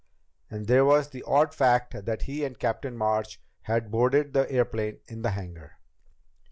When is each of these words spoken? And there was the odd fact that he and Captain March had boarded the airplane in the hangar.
And 0.49 0.65
there 0.65 0.83
was 0.83 1.09
the 1.11 1.21
odd 1.27 1.53
fact 1.53 2.05
that 2.07 2.23
he 2.23 2.43
and 2.43 2.57
Captain 2.57 2.97
March 2.97 3.39
had 3.61 3.91
boarded 3.91 4.33
the 4.33 4.49
airplane 4.49 4.97
in 5.05 5.21
the 5.21 5.29
hangar. 5.29 5.73